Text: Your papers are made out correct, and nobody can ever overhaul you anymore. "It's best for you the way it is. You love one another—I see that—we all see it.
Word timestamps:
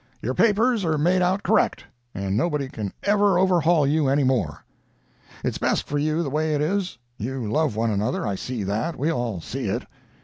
Your 0.19 0.33
papers 0.33 0.83
are 0.83 0.97
made 0.97 1.21
out 1.21 1.43
correct, 1.43 1.83
and 2.15 2.35
nobody 2.35 2.67
can 2.69 2.91
ever 3.03 3.37
overhaul 3.37 3.85
you 3.85 4.09
anymore. 4.09 4.65
"It's 5.43 5.59
best 5.59 5.85
for 5.85 5.99
you 5.99 6.23
the 6.23 6.29
way 6.31 6.55
it 6.55 6.59
is. 6.61 6.97
You 7.19 7.45
love 7.47 7.75
one 7.75 7.91
another—I 7.91 8.33
see 8.33 8.63
that—we 8.63 9.11
all 9.11 9.41
see 9.41 9.65
it. 9.65 9.85